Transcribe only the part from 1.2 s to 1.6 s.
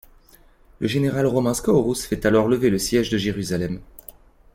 romain